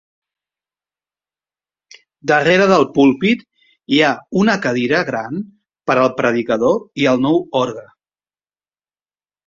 [2.31, 3.45] Darrere del púlpit
[3.97, 4.11] hi ha
[4.43, 5.41] una cadira gran
[5.91, 7.89] per al predicador i el nou orgue.